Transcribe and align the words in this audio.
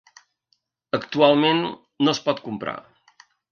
Actualment 0.99 1.61
no 2.07 2.17
es 2.19 2.25
pot 2.31 2.43
comprar. 2.49 2.77